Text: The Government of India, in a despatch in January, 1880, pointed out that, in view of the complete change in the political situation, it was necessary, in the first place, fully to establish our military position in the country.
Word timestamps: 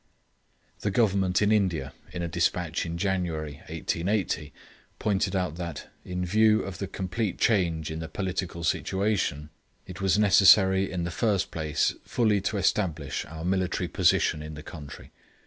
The 0.79 0.89
Government 0.89 1.39
of 1.43 1.51
India, 1.51 1.93
in 2.11 2.23
a 2.23 2.27
despatch 2.27 2.87
in 2.87 2.97
January, 2.97 3.57
1880, 3.69 4.51
pointed 4.97 5.35
out 5.35 5.57
that, 5.57 5.91
in 6.03 6.25
view 6.25 6.63
of 6.63 6.79
the 6.79 6.87
complete 6.87 7.37
change 7.37 7.91
in 7.91 7.99
the 7.99 8.07
political 8.09 8.63
situation, 8.63 9.51
it 9.85 10.01
was 10.01 10.17
necessary, 10.17 10.91
in 10.91 11.03
the 11.03 11.11
first 11.11 11.51
place, 11.51 11.93
fully 12.03 12.41
to 12.41 12.57
establish 12.57 13.25
our 13.25 13.45
military 13.45 13.87
position 13.89 14.41
in 14.41 14.55
the 14.55 14.63
country. 14.63 15.11